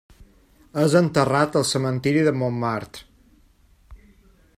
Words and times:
És 0.83 0.95
enterrat 0.99 1.59
al 1.59 1.67
Cementiri 1.73 2.23
de 2.29 2.33
Montmartre. 2.39 4.05